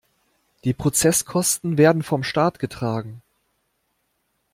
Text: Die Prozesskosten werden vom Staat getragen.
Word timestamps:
Die 0.63 0.73
Prozesskosten 0.73 1.77
werden 1.77 2.01
vom 2.01 2.23
Staat 2.23 2.57
getragen. 2.57 3.21